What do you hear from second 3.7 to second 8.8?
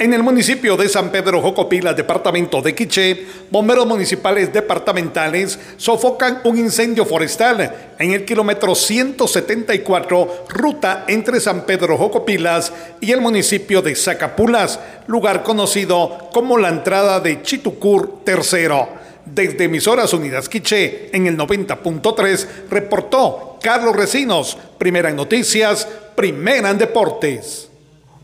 municipales departamentales sofocan un incendio forestal en el kilómetro